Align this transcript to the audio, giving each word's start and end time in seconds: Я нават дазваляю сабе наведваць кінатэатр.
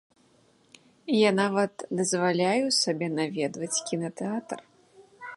Я 1.15 1.31
нават 1.41 1.73
дазваляю 1.99 2.65
сабе 2.83 3.07
наведваць 3.19 3.83
кінатэатр. 3.91 4.59